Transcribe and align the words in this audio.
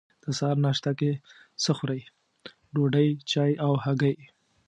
د 0.23 0.25
سهار 0.37 0.57
ناشته 0.65 0.91
کی 0.99 1.11
څه 1.63 1.71
خورئ؟ 1.77 2.01
ډوډۍ، 2.73 3.09
چای 3.31 3.51
او 3.65 3.71
هګۍ 3.83 4.17